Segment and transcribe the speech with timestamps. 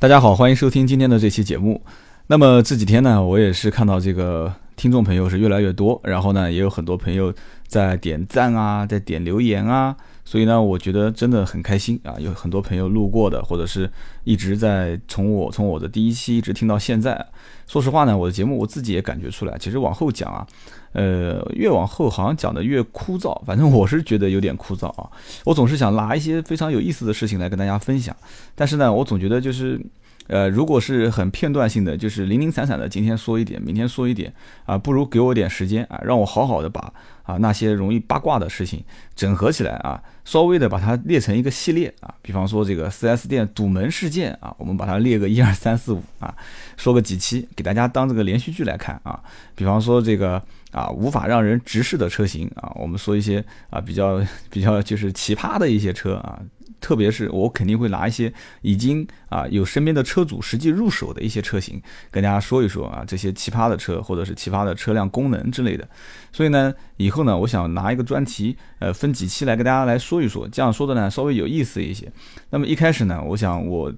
[0.00, 1.82] 大家好，欢迎收听今天的这期节目。
[2.28, 7.34] 那么这几天呢，我也是看到这个听众朋友是越来越多，然后呢，也有很多朋友
[7.66, 9.96] 在点赞啊，在点留言啊，
[10.28, 12.14] 所以呢，我觉得真的很开心啊。
[12.18, 13.90] 有很多朋友路过的，或者是
[14.24, 17.26] 一直在从我从我的第一期一直听到现在。
[17.66, 20.46] 说实话呢，我的节目我自己也感觉出来，其实往后讲啊，
[20.92, 25.08] 呃，越往后好像讲的越枯燥，反正我是觉得有点枯燥啊。
[25.46, 28.14] 我总是想拿一些非常有意思的事情来跟大家分享，
[28.54, 29.80] 但是呢，我总觉得就是。
[30.28, 34.30] 呃，如果是很片段性的，就是零零散散的，今天说一点，明天说一点，
[34.66, 36.92] 啊，不如给我点时间啊，让我好好的把
[37.28, 38.82] 啊那些容易八卦的事情
[39.14, 46.34] 整合起来啊，稍微的把它列成一个系列啊，比方说这个 4S 店堵门事件啊，我们把它列个一二三四五啊，
[46.78, 49.22] 说个几期，给大家当这个连续剧来看啊，
[49.54, 56.40] 比方说这个啊无法让人直视的车型啊，我们说一些啊比较比较就是奇葩的一些车啊。
[56.80, 65.88] 特别是我肯定会拿一些已经啊有身边的车主实际入手的一些车型跟大家说一说啊这些奇葩的车或者是奇葩的车辆功能之类的，
[66.30, 72.10] 所以呢以后后呢我想拿一个专题呃分几期来跟大家来说一说，这样说的呢稍微有意思一些。
[72.48, 73.92] 那么一开始呢我想我。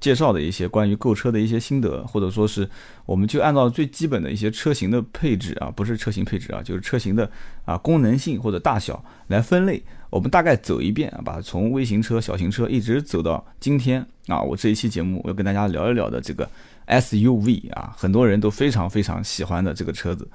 [0.00, 2.68] 介绍的一些关于购车的一些心得，或者说是，
[3.06, 7.30] 我们就按照最基本的一些车型的配置啊，不是车型配置啊，就是车型的
[7.64, 9.82] 啊功能性或者大小来分类。
[10.10, 16.46] 我们大概走一遍啊，把从微型车、小型车一直走到今天啊，我这一期节目我要跟大家聊一聊的这个
[16.86, 20.28] SUV 啊，很多人都非常非常喜欢的这个车子，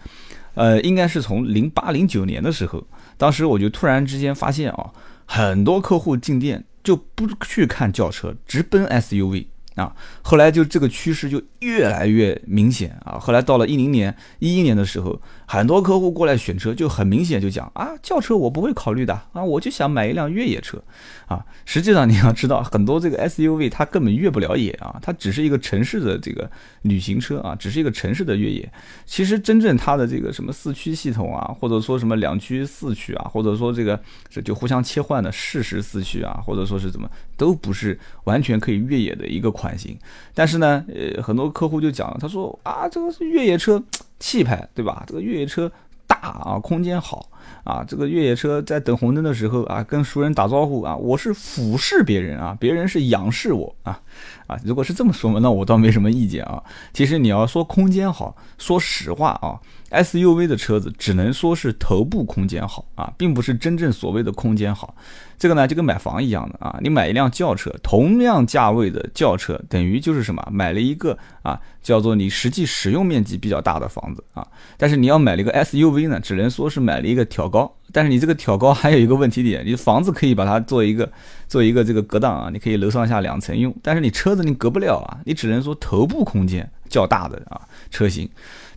[0.53, 2.86] 呃，应该是从零八零九年的时候，
[3.17, 4.92] 当时我就突然之间发现啊，
[5.25, 9.45] 很多客户进店就不去看轿车，直奔 SUV。
[9.80, 13.18] 啊，后来就这个趋势就越来越明显啊。
[13.18, 20.84] 后来到了一零年、一一年的时候，很多客户过来选车，就很明显就讲啊，轿车我不会考虑的啊，我就想买一辆越野车
[21.28, 21.46] 啊。
[21.64, 28.70] 实际上你要知道，很多这个 SUV 它根本越不了野啊，它只是一个城市的这个旅行车啊，只是一个城市的越野。
[29.06, 33.98] 其实真正它的这个什么四驱系统啊，或者说什么两驱、四驱啊，或者说这个
[34.30, 39.69] 这就互相切换的适时四驱啊，或者说是怎么，都不是完全可以越野的一个款。
[39.70, 39.96] 版型，
[40.34, 43.82] 但是呢，呃，很多客户就讲，他说啊，这个是越野车
[44.20, 45.04] 气派，对吧？
[45.06, 45.72] 这个越野车
[46.08, 47.30] 大啊，空间好
[47.64, 54.00] 啊，这个越野车在等红灯的时候啊，跟熟人打招呼啊，我是俯视别人啊，别人是仰视我啊
[54.48, 56.64] 啊，如果是这么说嘛，那我倒没什么意见啊。
[56.94, 59.60] 其实你要说空间好，说实话啊。
[59.89, 64.94] SUV 的车子只能说是头部空间好啊，并不是真正所谓的空间好。
[65.39, 74.48] 这个呢就跟买房一样的啊，你买一辆轿车，同样价位的轿车，等于就是什么，买了一个啊叫做你实际使用面积比较大的房子啊。
[74.77, 77.73] 但是你要买了一个 SUV 呢，只能说是买了一个挑高。
[77.92, 81.10] 但是你这个挑高还有一个问题点，你房子可以把它做一个
[81.48, 83.73] 做一个这个隔挡啊，你可以楼上下两层用。
[83.82, 88.30] 但是你车子你隔不了啊，你只能说头部空间较大的啊车型。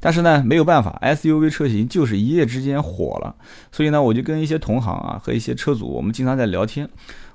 [0.05, 3.33] 但是呢，没有办法，SUV 车型就是一夜之间火了，
[3.71, 6.89] 所以呢，我就跟一些同行啊和一些车主，我们经常在聊天。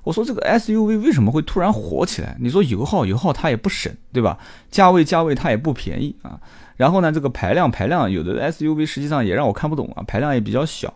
[0.04, 2.36] 我说这个 SUV 为什么会突然火起来？
[2.38, 4.36] 你说油耗油耗它也不省，对吧？
[4.70, 6.38] 价位价位它也不便宜啊。
[6.76, 10.92] 然后呢，这个排量排量有的 SUV 实际上也让我看不懂啊，排量也比较小，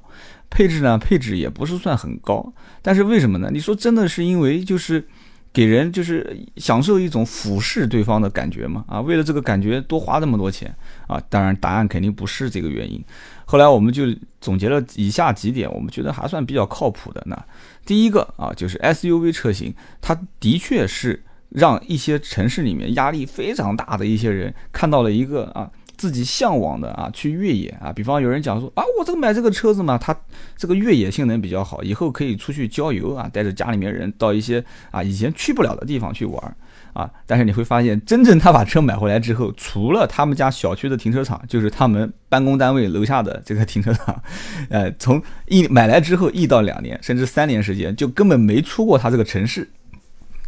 [0.50, 2.53] 配置呢配置也不是算很高。
[2.82, 3.49] 但是为什么呢？
[3.50, 5.09] 你说真的是因为就是。
[5.52, 10.74] 给人就是享受一种俯视对方的感觉嘛，啊，为了这个感觉多花那么多钱
[11.06, 13.04] 啊，当然答案肯定不是这个原因。
[13.44, 14.04] 后来我们就
[14.40, 17.36] 总结了以下几点，我们觉得还算比较靠谱的呢。
[17.84, 25.70] 第一个啊，就是 SUV 车型，它的确是让一些城市里面压力非常大的一些人看到了一个啊。
[26.02, 30.12] 自己向往的啊，去越野啊，比方有人讲说啊，我这个买这个车子嘛，它
[30.56, 36.56] 这个越野性能比较好，以后可以出去郊游啊，带着家里面人到一些啊以前去不了的地方去玩
[36.92, 37.08] 啊。
[37.24, 44.20] 但是你会发现，真正他把车买回来之后，除了他们家小区的停车场，就是他们办公单位楼下的这个停车场，
[44.70, 49.70] 呃，从一买来之后一到两年甚至三年时间，就根本没出过他这个城市。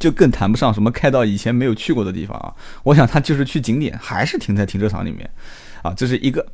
[0.05, 2.53] 就更谈不上什么开到以前没有去过的地方啊！
[2.83, 5.29] 我想他就是去景点，还是停在停车场里面，
[5.81, 6.47] 啊，这是一个。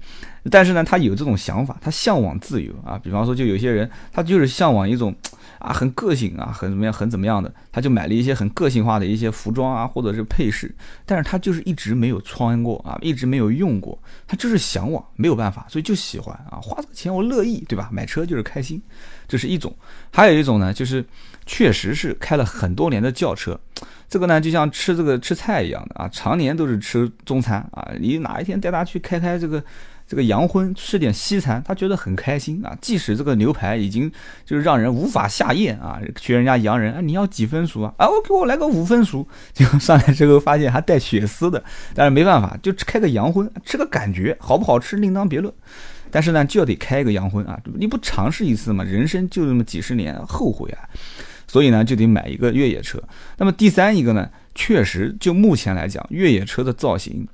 [0.50, 2.96] 但是呢，他有这种想法，他向往自由啊。
[3.02, 5.12] 比方说，就有些人他就是向往一种
[5.58, 10.72] 啊很个性啊，很怎么样，很怎么样的，他就买了一些很个性化的一些服装啊，或者是配饰，
[11.04, 17.90] 但是他就是一直没有穿过啊，一直没有用过，他就是向往，没有办法，所以就喜欢啊，花这个钱我乐意，对吧？
[17.92, 18.80] 买车就是开心，
[19.26, 19.74] 这是一种。
[20.12, 21.04] 还有一种呢，就是
[21.50, 23.58] 确实是开了很多年的轿车，
[24.08, 29.60] 这个呢就像吃这个吃菜一样的啊，常年都是吃中餐啊，你哪一天带他去开开这个。
[30.10, 32.76] 这个洋荤，吃点西餐，他觉得很开心啊。
[32.80, 34.10] 即使这个牛排已经
[34.44, 37.94] 就是让人无法下咽啊，学人家洋人啊，你要几分熟啊？
[37.96, 39.24] 啊，我给我来个五分熟。
[39.52, 41.62] 结果上来之后发现还带血丝的，
[41.94, 45.54] 但是没办法，就开个洋荤，吃个感觉好不好吃另当别论。
[46.10, 50.90] 但是呢，就要得开个洋荤啊，你不尝试一次嘛，人生就这么几十年，后悔啊。
[51.50, 53.02] 所以呢，就得买一个越野车。
[53.38, 57.26] 那么第三一个呢，确实就目前来讲，越野车的造型，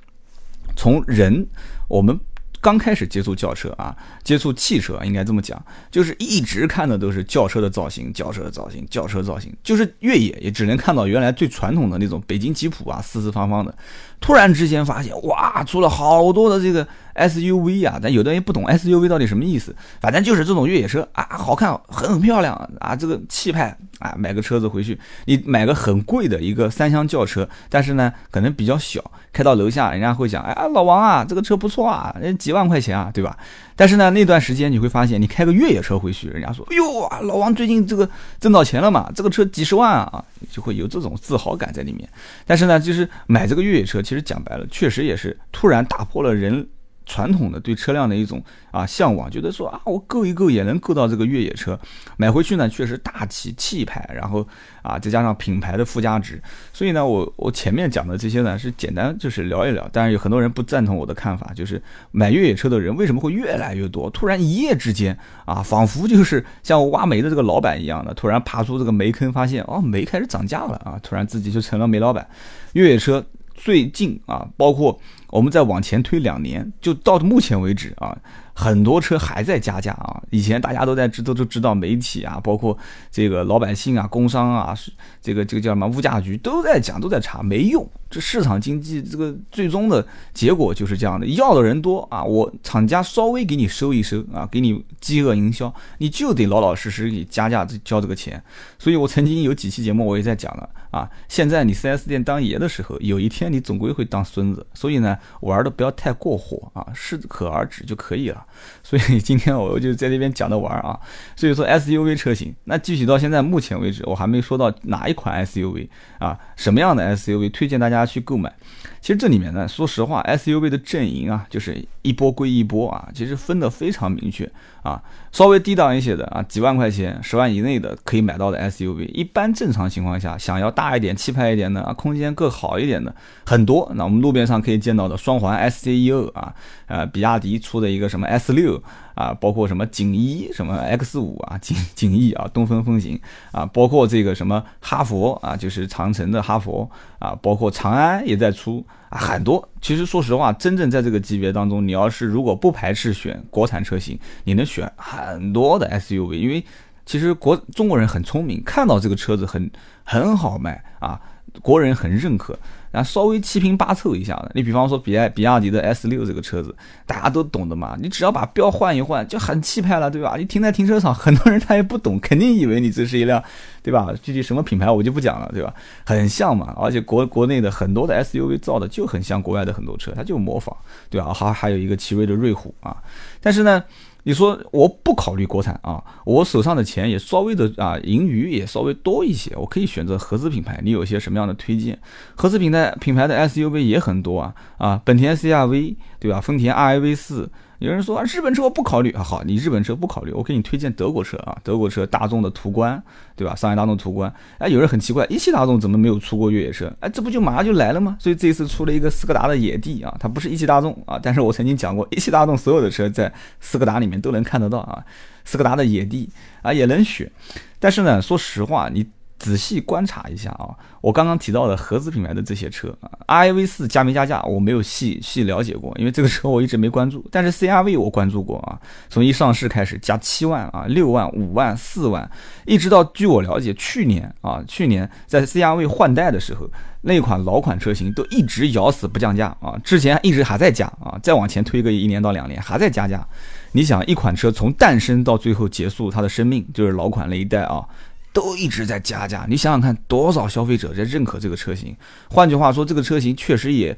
[0.75, 1.45] 从人
[1.87, 2.19] 我们。
[2.59, 13.73] 刚开始接触轿车啊，接触汽车应该这么讲，就是一直看的都是轿车的造型，轿车的造型，轿车造型，就是越野也只能看到原来最传统的那种北京吉普啊，四四方方的。
[14.19, 16.85] 突然之间发现，哇，出了好多的这个
[17.15, 29.03] SUV 啊，但有的人不懂 SUV 到底什么意思，反正就是这种越野车啊，好看，很漂亮啊，这个气派啊，买个车子回去，你买个很贵的一个三厢轿车，但是呢，可能比较小。
[29.33, 33.37] 开到楼下，人家会讲，哎，老王啊，这个车不错啊，几万块钱啊，对吧？
[33.75, 38.09] 但是呢，那段时间你会发现，你开个越野车回去，人家说，哎呦，老王最近这个
[38.39, 42.07] 挣到钱了嘛，这个车几十万啊，就会有这种自豪感在里面。
[42.45, 46.67] 但是呢，就是买这个越野车，其实讲白了，确实也是突然打破了人。
[47.07, 51.79] 传统的对车辆的一种啊向往，觉得说啊，我够一够也能够到这个越野车，
[52.17, 54.45] 买回去呢确实大气气派，然后
[54.83, 56.39] 啊再加上品牌的附加值，
[56.73, 61.81] 所以呢我我前面讲的这些呢是简单就是聊一聊，但是有很多人不赞同我的看法，就是
[62.11, 64.09] 买越野车的人为什么会越来越多？
[64.09, 72.27] 突然一夜之间啊，仿佛就是像挖煤的这个老板一样的，突然爬出这个煤坑，发现哦煤开始涨价了啊，突然自己就成了煤老板。
[72.73, 73.25] 越野车
[73.57, 74.97] 最近啊，包括。
[75.29, 78.17] 我们再往前推两年，就到目前为止啊。
[78.53, 80.23] 很多车还在加价啊！
[80.31, 82.75] 以前大家都在知都都知道，媒体啊，包括
[83.11, 84.75] 这个老百姓啊、工商啊，
[85.21, 87.87] 这个这个叫什么物价局都在讲，都在查，没用。
[88.09, 98.41] 这市场经济这个最终的结果就是这样的，要的人多啊，我厂家稍微给你收一收啊，给你饥饿营销，你就得老老实实给加价交这个钱。
[98.79, 104.65] 所以我曾经有几期节目我也在讲了啊，现在你 4S 店当爷的时候，有一天你总归会当孙子。
[104.73, 108.43] 所以呢，玩的不要太过火啊，适可而止就可以了。
[108.87, 110.97] 所以 今天我就在这边讲着玩啊，
[111.35, 115.89] 所以说 SUV 车型，那具体到现在目前为止，我还没说到哪一款 SUV
[116.19, 118.53] 啊，什么样的 SUV 推荐大家去购买。
[119.01, 124.49] 其实这里面呢，说实话，SUV 的阵营啊，就是一波归一波啊，其实分得非常明确
[124.81, 125.01] 啊。
[125.31, 133.13] 稍微低档一些的啊，几万块钱、十万以内的可以买到的 SUV，一般正常情况下，想要大一点、气派一点的啊，空间更好一点的
[133.45, 133.89] 很多。
[133.95, 136.53] 那我们路边上可以见到的双环 SCEO 啊，
[136.87, 138.76] 呃，比亚迪出的一个什么 S 六
[139.17, 143.19] 啊，包括什么景逸、什么 X 五啊，景景逸啊，东风风行
[143.51, 148.85] 啊，包括这个什么哈佛啊，就是长城的哈佛啊，包括长安也在出。
[149.09, 149.65] 啊，很多。
[149.81, 156.61] 其实说实话，真正在这个级别当中，你要是如果不排斥选国产车型，你能选很多的 SUV，因为
[157.05, 159.71] 其实国中国人很聪明，看到这个车子很
[160.03, 161.21] 很好卖啊，
[161.61, 162.57] 国人很认可。
[162.93, 166.73] 啊，稍微七拼八凑一下的，你比方说比亚比亚迪的 S 六这个车子，
[167.05, 167.95] 大家都懂的嘛。
[168.01, 170.35] 你只要把标换一换，就很气派了，对吧？
[170.37, 173.43] 你停在停车场，很多人他也不懂，肯定以为你这是一辆，
[173.83, 174.07] 对吧？
[174.23, 175.71] 具体什么品牌我就不讲了，对吧？
[176.05, 180.75] 很像嘛，而且国国内的很多的 SUV 造的就很像国外的很多车，它就模仿，
[181.09, 181.31] 对吧？
[181.33, 182.95] 还还有一个奇瑞的瑞虎啊，
[183.41, 183.83] 但是呢。
[184.27, 190.81] 你说我不考虑国产啊，我手上的钱也稍微的啊，盈余也稍微多一些，我可以选择合资品牌。
[190.83, 191.97] 你有些什么样的推荐？
[192.35, 196.41] 合资品牌品牌的 SUV 也很多啊啊，本田 CR-V 对吧？
[196.41, 197.49] 丰田 RAV 四。
[197.79, 199.21] 有人说啊，日本车我不考虑啊。
[199.21, 201.55] 好，你日本车不考虑，我给你推荐德国车啊。
[201.63, 203.01] 德国车，大众的途观，
[203.35, 203.55] 对吧？
[203.55, 204.33] 上海大众途观。
[204.57, 206.91] 哎，有人很奇怪，一汽大众怎么没有出过越野车？
[206.99, 208.17] 哎，这不就马上就来了吗？
[208.19, 211.19] 所以这一次出了一个斯柯达的野地啊，它不是一汽大众啊。
[211.21, 215.03] 但是我曾经讲过，一汽大众所有的车在斯柯达里面都能看得到啊。
[215.45, 216.29] 斯柯达的野地
[216.61, 217.31] 啊也能选，
[217.79, 219.05] 但是呢，说实话，你。
[219.39, 220.69] 仔细观察一下啊，
[221.01, 227.25] 我刚刚提到的合资品牌的这些车啊，R V 四加没加价，我没有细细了解过，因为这个车我一直没关注。
[227.31, 228.79] 但是 C R V 我关注过啊，
[229.09, 232.29] 从一上市开始加七万啊、六万、五万、四万，
[232.65, 236.69] 一直到据我了解，去年啊，去年在 C R V 换代的时候，
[237.01, 243.25] 那款老款车型都一直咬死不降价啊，之前一直还在加啊，再往前推个一年到两年还在加价。
[243.73, 247.85] 你想，一款车从诞生到最后结束它的生命，就是老款那一代啊。
[248.33, 251.95] 都一直在加价，你想想看，多少消费者在认可这个车型？
[252.29, 253.97] 换句话说，这个车型确实也，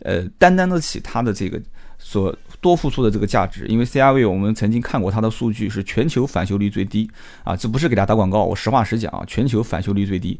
[0.00, 1.60] 呃，担当得起它的这个
[1.98, 3.66] 所多付出的这个价值。
[3.66, 7.10] 因为 CRV 我们曾经看过它的数据是全球返修率最低
[7.44, 10.38] 啊，这不是给大家打广告，我实话实讲啊，全球返修率最低。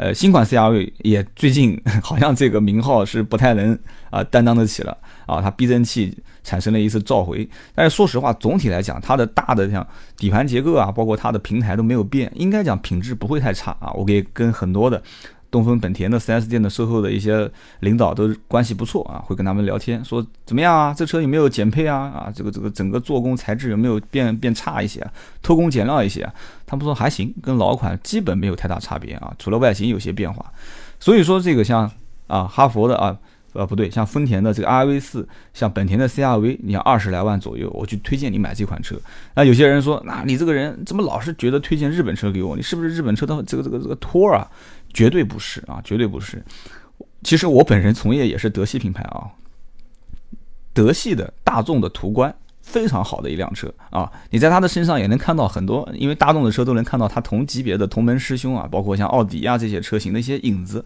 [0.00, 3.78] 呃，新款 CRV 也最近好像这个名号是不太能
[4.08, 7.46] 啊担当得起了啊，它避震器产生了一次召回。
[7.74, 13.92] 但是说实话，总体来讲，它的大的像底盘结构啊，包括它的平台都没有变，应该讲品质不会太差啊。
[13.92, 15.02] 我给跟很多的。
[15.50, 20.94] 东风本田的 4S 店的售后的一些领导都关系不错啊，会跟他们聊天，说怎么样啊？
[20.96, 21.96] 这车有没有减配啊？
[21.96, 25.04] 啊，这个这个整个做工材质有没有变变差一些？
[25.42, 26.30] 偷工减料一些？
[26.66, 30.44] 他们说还行，跟老款基本没有太大差别啊，除了外形有些变化。
[31.00, 31.90] 所以说这个像
[32.26, 33.16] 啊哈佛的啊
[33.52, 38.96] 呃不对，像丰田的这个 RV 四，像本田的 CRV，你要二十来万左右，我就推荐你买这款车。
[39.34, 42.56] 那有些人说，那你这个人怎么老是觉得推荐日本车给我？
[42.56, 44.48] 你是不是日本车的这个这个这个托啊？
[44.92, 46.42] 绝对不是啊，绝对不是。
[47.22, 49.28] 其实我本人从业也是德系品牌啊，
[50.72, 60.84] 德系的大众的途观非常好的一辆车啊，你在它的身上也能看到很多，因为大众的车都能看到它同级别的同门师兄啊，包括像奥迪啊这些车型的一些影子。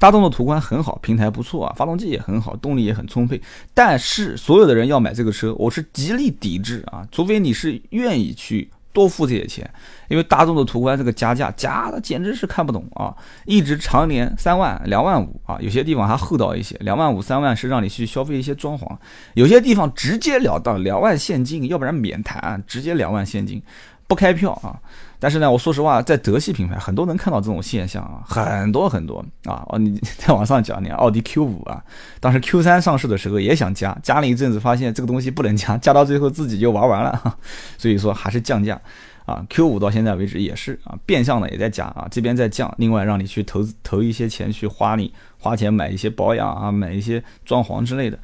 [0.00, 3.40] 大众的途观很好，平台不错啊，发动机也很好，动力也很充沛。
[3.72, 8.68] 但是所有的人要买这个车，我是极力抵制啊，除非你是愿意去。
[8.92, 9.70] 多付这些钱，
[10.08, 13.14] 因为大众的途观这个加价加的简直是看不懂啊！
[13.46, 18.84] 一直常年三万、两万五啊，有些地方还厚道一些，两万五、三万是让你去消费一些装潢，
[19.34, 23.62] 有些地方直截了当两万现金，要不然免谈，直接两万现金，
[24.10, 24.74] 不开票啊！
[25.20, 29.64] 但是呢，我说实话，在德系品牌很多能看到这种现象啊，很多很多啊！
[29.68, 31.80] 哦，你 再往上讲，你奥迪 Q 五啊，
[32.18, 37.36] 当时 Q 三上市的时候也想加，加了一阵子发现这个东西不能加，加到最后自己就玩完了，
[37.78, 38.80] 所以说还是降价
[39.26, 39.46] 啊。
[39.48, 48.18] Q 五到现在为止也是啊，变相的也在加啊，这边在降，另外让你去投投一些钱去花你花钱买一些保养啊，买一些装潢之类的。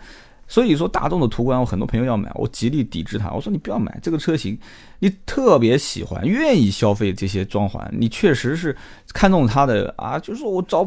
[0.48, 3.30] 所以说，大众的途观，我很多朋友要买，我极力抵制它。
[3.30, 4.56] 我说你不要买这个车型，
[5.00, 8.76] 你特别喜欢、愿意消费这些装潢，你确实是
[9.12, 10.18] 看中它的啊。
[10.18, 10.86] 就是说我找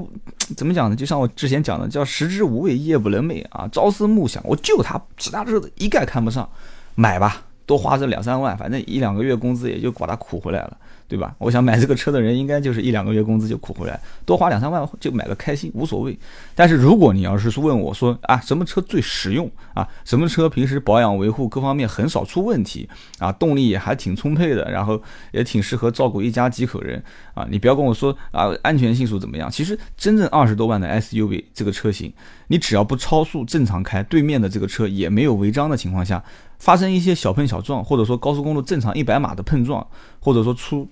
[0.56, 0.96] 怎么讲呢？
[0.96, 3.68] 就像我之前讲的，叫食之无味，夜不能寐啊。
[3.72, 6.50] 朝思暮想，我就它，其他车子一概看不上，
[6.96, 10.76] 买吧，多花这两三万，反正一两个月工资也就把它苦回来了。
[11.08, 11.36] 对吧？
[11.40, 16.16] 我想买这个车的人应该就是一两个月工资就苦回来，多花两三万就买个开心无所谓。
[16.54, 19.88] 但是如果你要是问我说啊，什么车最实用啊？
[20.06, 23.32] 什么车平时保养维护各方面很少出问题啊？
[23.32, 27.48] 动力也还挺充沛的，然后也挺适合照顾一家几口人啊？
[27.50, 29.50] 你不要跟我说啊，安全系数怎么样？
[29.50, 32.14] 其实真正二十多万的 SUV 这个车型，
[32.50, 36.24] 你只要不超速正常开，对面的这个车也没有违章的情况下，
[36.60, 39.86] 发生一些小碰小撞，或者说高速公路正常一百码的碰撞，
[40.20, 40.88] 或者说出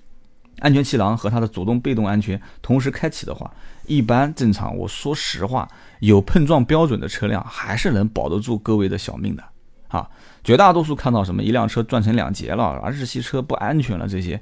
[0.59, 3.51] 安全气囊和它的主动被动安全同时开启的话，
[3.85, 4.75] 一般正常。
[4.75, 5.69] 我说实话，
[5.99, 9.43] 有碰撞标准的车辆还是能保得住各位的小命的
[9.89, 10.09] 啊。
[10.43, 14.41] 绝大多数看到什么一辆车撞成两截了啊，日系车不安全了这些，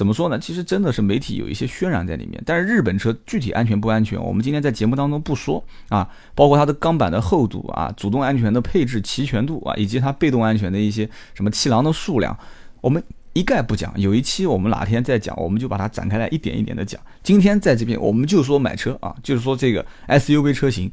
[0.00, 0.38] 怎么说呢？
[0.38, 2.42] 其实真的是媒体有一些渲染在里面。
[2.46, 6.08] 但是日本车具体安全不安全，我们今天在节目当中不说啊。
[6.34, 12.34] 包括它的钢板的厚度啊，主动安全的配置齐全度啊，以及它被动安全的一些什么气囊的数量，
[12.80, 13.04] 我们。
[13.32, 17.00] 一概不讲，有一期我们哪天再讲，我们就把它展开来一点一点的讲。
[17.22, 20.90] 今天在这边，我们就说买车啊，就是说这个 SUV 车型，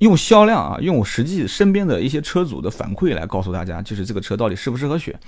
[0.00, 5.18] 用销量啊，用我实际身边的一些车主的反馈来告诉大家，就是这个车到底适不适合选。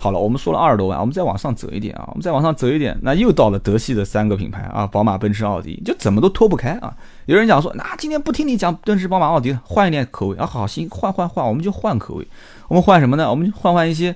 [0.00, 6.96] 好了，我们说了二十多万，我们再往上走一点啊，我们再往上走一点，那又到了德系的三个品牌啊，宝马、奔驰、奥迪，就怎么都脱不开啊。
[7.26, 12.28] 有人讲说，那今天不听你讲奔驰、宝马、奥迪了，换一点口味啊，好，行，换换换，我们就换口味，
[12.68, 13.28] 我们换什么呢？
[13.28, 14.14] 我们换换一些。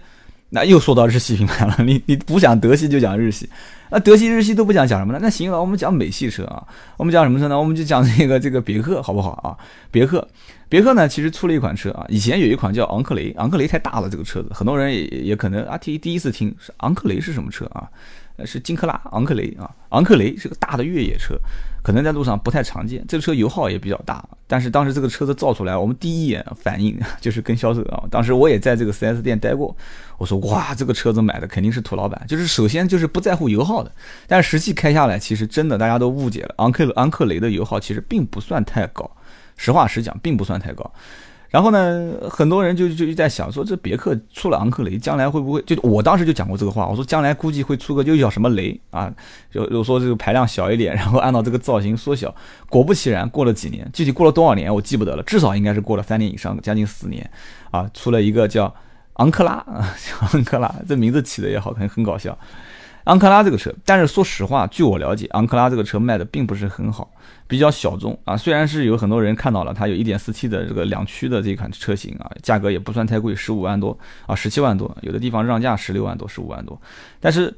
[0.54, 3.49] 那又说到日系品牌了，你你不讲德系就讲日系，
[3.90, 5.18] 那德系日系都不讲讲什么呢？
[5.23, 6.62] 那行了，我们讲美系车啊，
[6.99, 7.59] 我们讲什么车呢？
[7.59, 9.56] 我们就讲这个这个别克好不好啊？
[9.90, 10.28] 别克，
[10.68, 17.88] 别克呢其实出了一款车啊，以前有一款叫昂克雷，昂克雷太大了，这个车子很多人也也可能啊第第一次听是昂克雷是什么车啊？
[18.45, 21.39] 是金克拉昂克雷啊，昂克雷是个大的越野车，
[21.83, 23.05] 可能在路上不太常见。
[23.07, 29.77] 这个车油耗也比较大，但是当时这个车子造出来，我们第一眼反应 就是跟销售啊，当时我也在这个 4S 店待过，
[30.19, 33.93] 我说哇，这个车子买的肯定是土老板，就是首先就是不在乎油耗的。
[34.27, 39.11] 但实际开下来，其实真的大家都误解了，昂克昂克雷的油耗其实并不算太高，
[39.57, 40.91] 实话实讲，并不算太高。
[41.52, 45.61] 然后呢，很多人就就在想说，这别克出了昂克雷，将来会不会？
[45.62, 49.12] 就我当时就讲过这个话，我说将来估计会出个又叫什么雷啊，
[49.50, 52.35] 就就说这个排量小一点，然后按照这个造型缩小。
[52.71, 57.30] 果不其然，过了几年，具体过了多少年我记不得了，至少应该是过了三年以上，将近四年
[57.71, 58.75] 啊，出了一个叫
[59.16, 59.94] 昂克拉啊，
[60.32, 62.37] 昂克拉，这名字起的也好，很很搞笑。
[63.04, 67.11] 昂克拉这个车，但是说实话，据我了解，昂克拉这个车卖的并不是很好，
[67.49, 68.37] 比较小众啊。
[68.37, 76.80] 虽然是有很多人看到了，它有一点四 T 的这个两驱的这款车型啊，价格也不算太贵，十五万多啊，十七万多，有的地方让价十六万多，十五万多。
[77.18, 77.52] 但是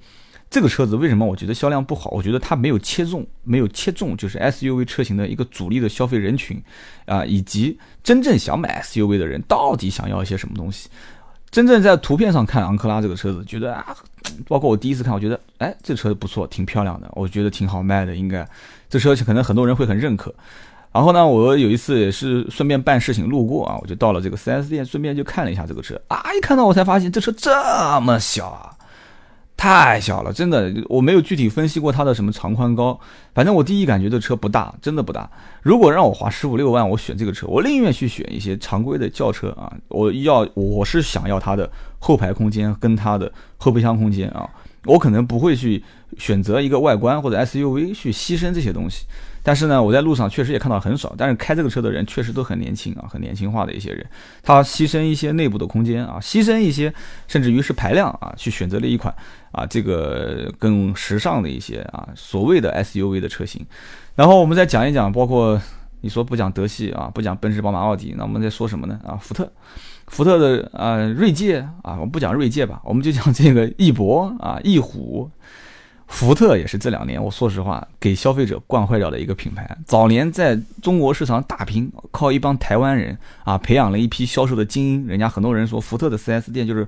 [0.48, 2.10] 这个车子为什么我觉得销量不好？
[2.10, 6.62] 我觉得它没有切中，没有切中就是 SUV 车型的一个主力的消费人群
[7.06, 10.88] 啊，以及真正想买 SUV 的人到底想要一些什么东西。
[11.54, 13.96] 真正在图片上看昂克拉这个车子，觉得啊，
[14.48, 18.44] 包括我第一次看，我觉得哎，这车不错，挺漂亮的，我觉得挺好卖的，应该
[18.90, 20.34] 这车可能很多人会很认可。
[20.90, 27.52] 然后呢，我有一次也是顺便办事情路过啊，我就到了这个 4S 店，顺便就看了一下这个车啊，一看到我才发现这车这
[28.00, 28.74] 么小啊。
[29.56, 32.98] 太小了，真的，我没有具体分析过它的什么长宽高，
[33.32, 35.30] 反正我第一感觉这车不大，真的不大。
[35.62, 39.72] 如果让我花十五六万，我选这个车，我宁愿去选一些常规的轿车啊。
[39.88, 44.46] 我要，我是想要它的后排空间跟它的后备箱空间啊，
[44.84, 45.82] 我可能不会去
[46.18, 49.06] 选择一个外观或者 SUV 去牺牲这些东西。
[49.46, 54.04] 但是呢，我在路上确实也看到很少，但是开这个车的人确实都很年轻啊，很年轻化的一些人，
[54.42, 56.92] 他牺牲一些内部的空间啊，牺牲一些
[57.28, 59.14] 甚至于是排量啊，去选择了一款
[59.54, 63.64] 啊这个更时尚的一些啊所谓的 SUV 的车型。
[64.14, 65.60] 然后我们再讲一讲，包括
[66.02, 69.00] 你说不讲德系啊，不讲奔驰、宝马、奥迪，那我们在说什么呢？
[69.06, 69.50] 啊，福特，
[70.08, 75.30] 福特的啊锐界啊，我们不讲锐界吧，我们就讲这个翼博啊，翼虎。
[76.06, 79.66] 福特也是这两年，我说实话，给消费者惯坏掉的一个品牌。
[79.86, 85.06] 早年在中国市场打拼，靠一帮台湾人啊，培养了一批销售的精英。
[85.06, 86.86] 人家很多人说，福特的 4S 店就是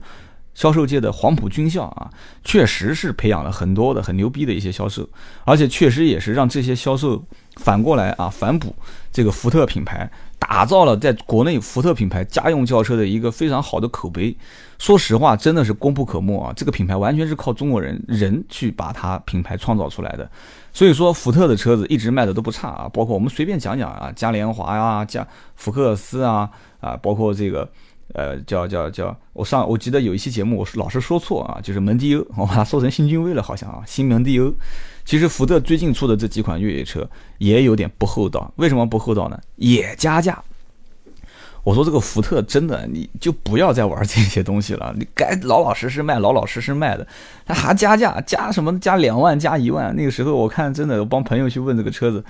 [0.57, 2.11] 销售界的黄埔军校啊，
[2.43, 5.09] 确实是培养了很多的很牛逼的一些销售，
[5.45, 7.23] 而且确实也是让这些销售
[7.57, 8.75] 反过来啊，反哺
[9.13, 10.11] 这个福特品牌。
[10.39, 14.37] 打造了在国内福特品牌家用轿车的一个非常好的口碑。
[14.79, 16.53] 说实话，真的是功不可没啊！
[16.55, 20.31] 这个品牌完全是靠中国人人去把它品牌创造出来的。
[20.73, 22.89] 所以说，福特的车子一直卖的都不差啊。
[22.93, 26.49] 包括我们随便讲讲啊，嘉年华呀，加福克斯啊，
[26.81, 27.69] 啊，包括这个
[28.15, 34.53] 呃，叫叫叫，我上我记得有一期节目，我是老是说错啊，就是蒙迪欧，我把它说成新君威了，好像啊，新蒙迪欧。
[35.05, 37.09] 其实福特最近出的这几款越野车
[37.39, 39.39] 也有点不厚道，为什么不厚道呢？
[39.57, 40.43] 也加价。
[41.63, 47.07] 我说这个福特真的，你就不要再玩这些东西了，你该老老实实卖，老老实实卖的，
[47.45, 48.79] 他还加价，加什么？
[48.79, 49.95] 加两万，加一万。
[49.95, 52.25] 那个时候我看真的，我帮朋友去问这个车子，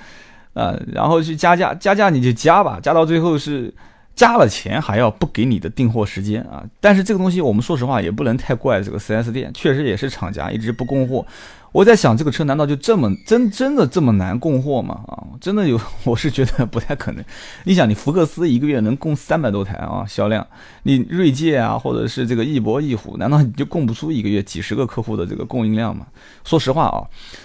[0.54, 3.73] 啊，然后去加价，加价你就加吧，加到最后是。
[4.17, 6.65] 加了钱还要不给你的订货时间啊！
[6.81, 11.25] 但是这个东西我们说实话也不能太怪这个 4S 店，确实也是厂家一直不供货。
[11.71, 15.02] 我在想这个车难道就这么真真的这么难供货吗？
[15.07, 17.23] 啊，真的有， 我是觉得不太可能。
[17.65, 20.47] 你想，你福克斯一个月能供三百多台啊销量，
[20.85, 26.07] 你锐界啊或者是这个翼博、翼虎，难道你就供不出一个月几十个客户的这个供应量吗？
[26.43, 27.05] 说实话啊，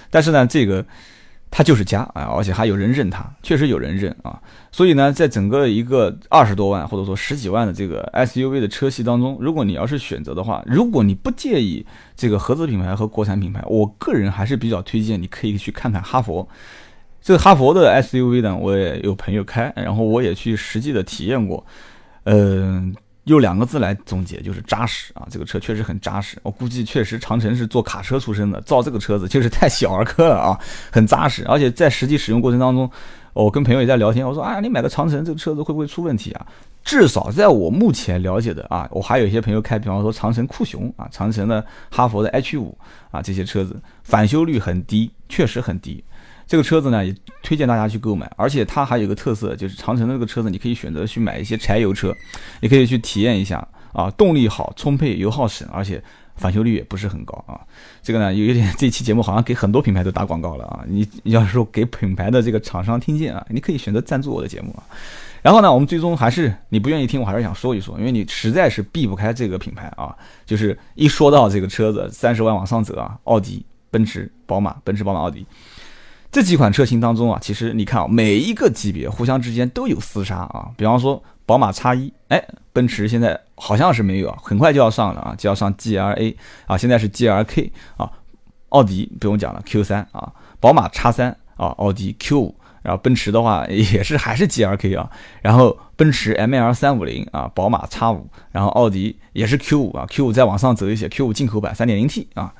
[0.09, 0.85] 但是呢这个。
[1.51, 4.41] 它就是家啊，而且还有人认它，确实有人认啊。
[4.71, 11.85] 所以呢，在整个一个二十多万或者说十几万的这个 SUV 的车系当中，如果你要是选择的话，如果你不介意
[12.15, 16.47] 这个合资品牌和国产品牌，我个人还是比较推荐你可以去看看哈佛。
[17.21, 21.65] 这个哈佛的 SUV 呢，我也有朋友开，然后我也去实际的体验过，
[22.23, 22.95] 嗯。
[23.25, 25.27] 用两个字来总结，就是扎实啊！
[25.29, 26.37] 这个车确实很扎实。
[26.41, 30.59] 我估计确实长城是做卡车出身的，造这个车子就是太小儿科了啊，
[30.91, 31.45] 很扎实。
[31.45, 32.89] 而且在实际使用过程当中，
[33.33, 36.45] 我跟朋友也在聊天，我说：“啊，你买个长城这个车子会不会出问题啊？”
[36.83, 42.77] 至少在我目前了解的啊，我还有一些朋友开，比方说长城酷熊啊，长城的哈佛的 H 五
[43.11, 46.03] 啊，这些车子返修率很低，确实很低。
[46.47, 52.13] 这个车子呢，也推荐大家去购买，而且它还有一个特色，就是长城的这个车子，你可以选择去买一些柴油车，
[52.59, 56.03] 你可以去体验一下啊，动力好，充沛，油耗省，而且
[56.35, 57.61] 返修率也不是很高啊。
[58.01, 60.83] 这个呢，有一点，这期节目好像给很多品牌都打广告了啊。
[60.87, 64.83] 你要是说给品牌的这个厂商听见啊，你可以选择赞助我的节目啊。
[65.41, 70.15] 然后呢，我们最终还是你不愿意听，我还是想说一说，因为你实在是避不开这个品牌啊。
[70.45, 75.45] 就是一说到这个车子，三十万往上走啊，奥迪、奔驰、宝马，奔驰、宝马、奥迪。
[76.31, 80.69] 这几款车型当中啊，其实你看啊，每一个级别互相之间都有厮杀啊。
[80.77, 88.09] 比方说宝马 X 一，哎，奔驰现在好像是没有啊，很快就要上了啊，就要上 G L A 啊，现在是 G L K 啊。
[88.69, 95.09] 奥迪不用讲了，Q 三啊，宝马 X 三啊，奥迪 Q 五，然后奔驰的话 也是还是 G L K 啊，
[95.41, 102.53] 然后奔驰 M L 三五零啊，宝马 X 五，然后奥迪也是 Q 五啊，Q 五再往上走一些，Q 五进口版三点零 T 啊。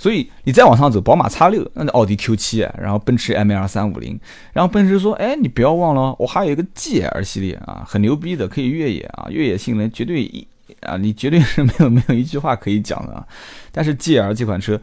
[0.00, 4.18] 所以你再往上走，宝马 X 六，那奥迪 Q 七，然后奔驰 M L 三五零，
[4.52, 10.46] 然后奔驰说，哎，你不要忘了，我还有一个 G L 系列啊，很牛逼的，可以越野啊，越野性能绝对一
[10.82, 13.26] 啊，你绝对是没有没有一句话可以讲的啊。
[13.72, 14.80] 但是 G L 这款车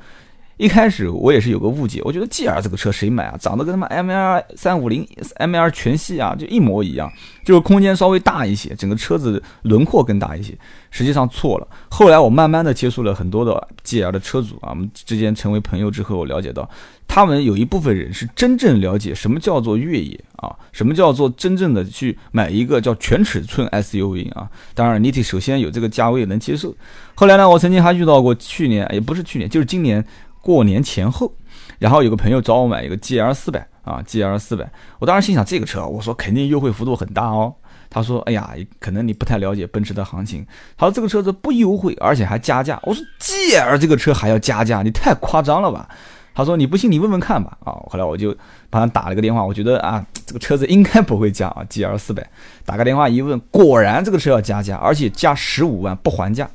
[0.58, 3.38] 一开始我也是有个误解，我觉得 G R 这个车谁买啊？
[3.38, 7.12] 长得跟他妈 M L 三五零 M L 全系啊就一模一样，
[7.44, 10.58] 就是空间稍微大一些，整个车子轮廓更大一些。
[10.92, 11.68] 实际上错了。
[11.90, 16.70] 后来我慢慢的接触了很多的 G R 的车主啊，我们之间成为朋友之后，我了解到
[17.06, 24.50] 他们有一部分人是真正了解什么叫做越野啊，什么叫做真正的去买一个叫全尺寸 S U V 啊。
[24.74, 26.74] 当然你得首先有这个价位能接受。
[27.14, 30.02] 后来呢，我曾经还遇到过去年也不是去年，就是今年。
[30.46, 31.34] 过年前后，
[31.80, 37.52] 然后有个朋友找我买一个 G L 四百啊，G L 四百，我当时心想这个车，我说肯定优惠幅度很大哦。
[37.90, 40.46] 他说，哎呀，可能你不太了解奔驰的行情。
[40.78, 42.80] 他说这个车子不优惠，而且还加价。
[42.84, 45.90] 我说 G L 这个车还要加价，你太夸张了吧？
[46.36, 47.58] 他说你不信你问问看吧。
[47.64, 48.36] 啊，后来我就
[48.70, 52.24] 帮他打了个电话，我觉得啊，这个车子应该不会加啊，G L 四百。
[52.66, 56.48] 打个电话一问，果然这个车要加价，而且加十五万不还价。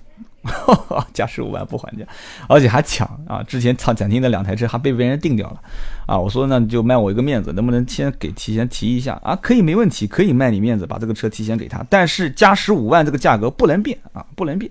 [1.13, 2.05] 加十五万不还价，
[2.49, 3.43] 而且还抢啊！
[3.43, 5.61] 之前厂展厅的两台车还被别人定掉了
[6.07, 6.19] 啊！
[6.19, 9.37] 我说那你就卖我一个面子，能不能先给提前提一下啊？
[9.37, 11.85] 可以，没问题，可以卖你面子，把这个车提前给他。
[11.91, 14.71] 但是加十五万这个价格不能变啊，不能变，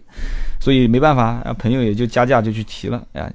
[0.59, 3.31] 所以没办法啊，朋友也就加价就去提了哎。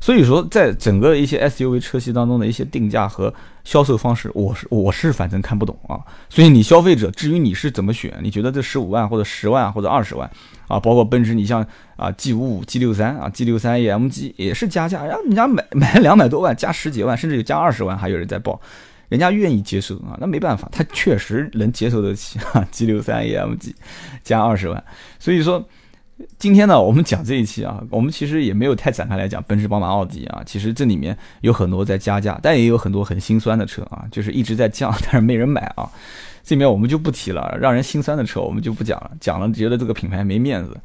[0.00, 3.32] 所以说，在整个一些 SUV 车系当中的一些定价和
[3.68, 6.00] 销售方式，我是我是反正看不懂啊。
[6.30, 10.26] 所以你消费者，至于你是怎么选，你觉得这十五万或者十万或者二十万？
[10.68, 11.62] 啊，包括奔驰，你像
[11.94, 18.58] 啊 G 五五、G 六三啊、G 六三 AMG 也是加价，然后人家买 买两百多万，加十几万，甚至有加二十万，还有人在报，
[19.10, 23.74] 人家愿意接受啊，那没办法，他确实能接受得起啊 G 六三 AMG
[24.24, 24.82] 加二十万，
[25.18, 25.62] 所以说
[26.38, 35.88] 今天呢，我们讲这一期啊， 我们其实也没有太展开来讲奔驰、宝马、奥迪啊，其实这里面有很多在加价，但也有很多很心酸的车啊，就是一直在降， 但是没人买啊。
[36.42, 40.76] 这里面我们就不提了，让人心酸的车我们就不讲了，讲了觉得这个品牌没面子。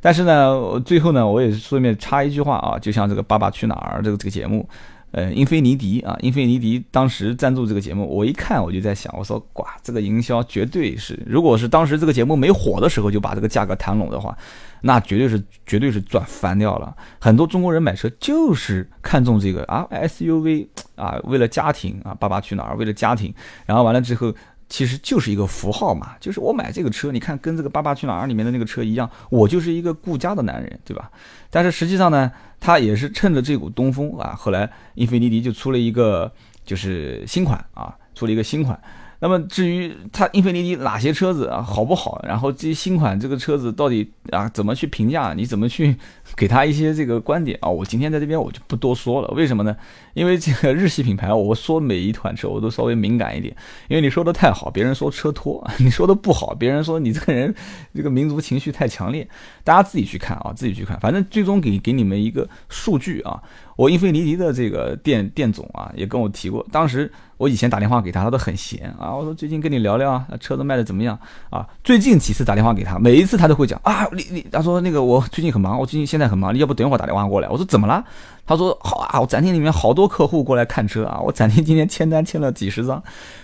[0.00, 4.68] 但是呢，最后呢，我也顺便插一句话啊，就像这个《爸爸去哪儿》这个这个节目，
[5.12, 14.36] 呃，英菲尼迪啊，英菲尼迪当时赞助这个节目，我一看我就在想，我说，哇，这个营销绝对是，如果是当时这个节目没火的时候就把这个价格谈拢的话，
[14.80, 16.96] 那绝对是绝对是赚翻掉了。
[17.20, 23.32] 很多中国人买车就是看中这个啊 SUV 啊，为了家庭啊，《爸爸去哪儿》为了家庭，
[23.66, 24.34] 然后完了之后。
[24.72, 31.10] 其实就是一个符号嘛，就是我买这个车，你看跟这个《爸爸去哪儿》里面的那个车一样，我就是一个顾家的男人，对吧？
[31.50, 36.32] 但是实际上呢，他也是趁着这股东风啊，后来英菲尼迪就出了一个
[36.64, 38.80] 就是新款啊，出了一个新款。
[39.22, 45.96] 那么至于它英菲尼迪哪些车子啊好不好，然后这些新款这个车子到底啊怎么去评价，你怎么去
[46.36, 47.70] 给他一些这个观点啊？
[47.70, 49.76] 我今天在这边我就不多说了，为什么呢？
[50.14, 53.54] 因为这个日系品牌，我说每一款车我都稍微敏感一点，
[53.86, 57.54] 因为你说的太好，别人说车托；你说的不好，别人说你这个人
[57.94, 59.28] 这个民族情绪太强烈。
[59.62, 63.40] 大家自己去看啊，自己去看，反正最终给给你们一个数据啊。
[63.76, 69.14] 我英菲尼迪的这个店店总啊，也跟我提过，当时我以前打电话给他，他都很闲啊。
[69.14, 71.18] 我说最近跟你聊聊啊，车子卖的怎么样
[71.50, 71.66] 啊？
[71.82, 77.48] 最近几次打电话给他，每一次他都会讲啊，你你，他说那个我最近很忙，我最近现在很忙，你要不等一会儿打电话过来？
[77.48, 78.04] 我说怎么了？
[78.44, 83.02] 他说好啊，我展厅里面好多客户过来看车啊，我展厅今天签单签了几十张。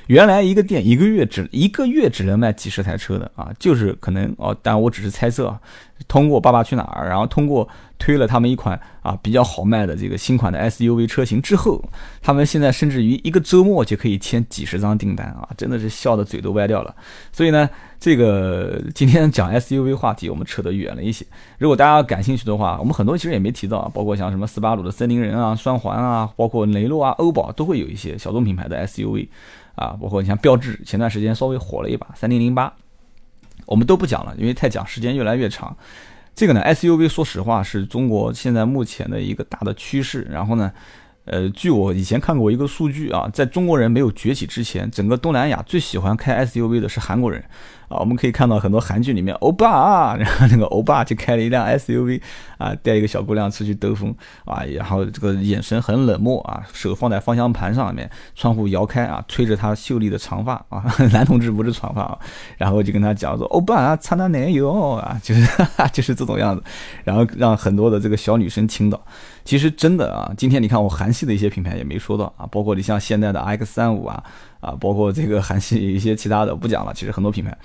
[0.08, 5.60] 原来一个店一个月只一个月只能卖几十台车的啊，就是可能哦，但我只是猜测啊。
[6.06, 11.82] 通过爸爸去哪儿，然后通过推了他们一款啊比较好卖的这个新款的 SUV 车型之后，
[12.22, 16.94] 他们现在甚至于一个周末就可以签几十张订单啊，真的是笑的嘴都歪掉了。
[17.32, 21.26] 所以呢，这个今天讲 SUV 话题，我们扯得远了一些。
[21.58, 29.28] 如果大家感兴趣的话，我们很多其实也没提到，包括像什么斯巴鲁森林人啊、双环啊，包括雷诺啊、欧宝都会有一些小众品牌的 SUV
[29.74, 32.72] 啊，包括你像标致，前段时间稍微火了一把三零零八。
[33.66, 35.76] 我们都不讲了，因为太讲时间越来越长。
[36.34, 40.22] 这个呢，SUV 说实话是中国现在目前的一个大的趋势。
[40.30, 40.72] 然后呢，
[41.24, 47.44] 呃，据我以前看过一个数据啊，在中国人没有崛起之前，整个东南亚最喜欢开 SUV 的是韩国人。
[47.88, 52.20] 啊，我们可以看到很多韩剧里面，欧巴啊，然后那个欧巴就开了一辆 SUV，
[52.58, 62.18] 啊，带一个小姑娘出去兜风，啊，然后这个眼神很冷漠啊，手放在方向盘上面，窗户摇开啊，吹着他秀丽的长发啊， 男同志不是长发啊，
[62.58, 66.62] 然后就跟他讲说，欧巴啊，擦擦奶油啊， 就是就是这种样子，
[67.04, 69.00] 然后让很多的这个小女生倾倒。
[69.44, 74.22] 其实真的啊，今天你看我韩系的一些品牌也没说到啊，包括你像现在的 X 三五啊。
[74.60, 76.92] 啊，包括这个韩系一些其他的不讲了。
[76.94, 77.56] 其实很多品牌，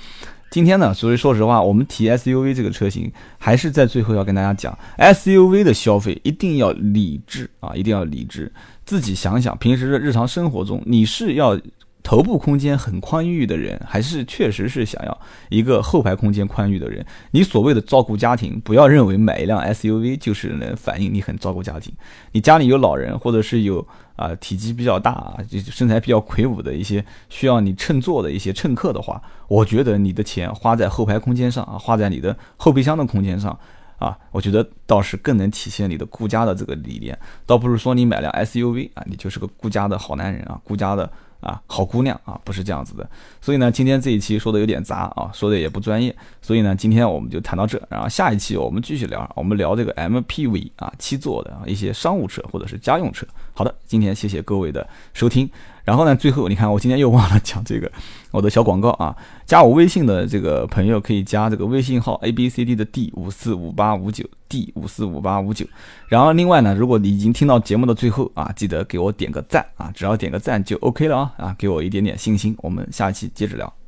[0.52, 8.52] 今天呢，所以说实话，我们提 SUV 这个车型，还是在最后要跟大家讲，SUV 的消费一定要理智啊，一定要理智。
[8.86, 11.60] 自己想想，平时的日常生活中，你是要
[12.04, 17.04] 头部空间很宽裕的人，还是确实是想要一个后排空间宽裕的人。
[17.32, 21.94] 你所谓的照顾家庭，不要认为买一辆 SUV 就是能反映你很照顾家庭。
[22.34, 23.88] 你家里有老人，或者是有
[24.18, 33.58] 啊体积比较大啊，就身材比较魁梧的一些需要你乘坐的一些乘客的话，我觉得你的钱花在后排空间上啊，花在你的后备箱的空间上
[33.98, 37.18] 啊，我觉得倒是更能体现你的顾家的这个理念。
[37.46, 41.10] 倒不是说你买辆 SUV 啊，你就是个顾家的好男人啊，顾家的。
[41.44, 43.08] 啊，好姑娘啊，不是这样子的。
[43.40, 46.16] 所以呢，今天这一期说的有点杂啊，说的也不专业。
[46.42, 53.26] 所以呢，今天我们就谈到这，然后下一期我们继续聊，我们聊这个 MPV 啊，七座的啊一些商务车或者是家用车。
[53.54, 55.50] 好的，今天谢谢各位的收听。
[55.84, 57.92] 然后呢，最后你看，我今天又忘了讲这个
[58.32, 59.16] 我的小广告啊，
[59.46, 65.66] 加我微信的这个朋友可以加这个微信号 A B C D 的 D 五四五八五九 D 五四五八五九。
[66.08, 72.56] 然后另外呢，如果你已经听到节目的最后啊，记得给我点个赞啊，只要点个赞就 OK 了啊啊，给我一点点信心。
[72.60, 73.83] 我们下期接着聊。